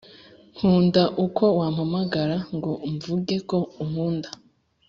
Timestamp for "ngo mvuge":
2.55-3.35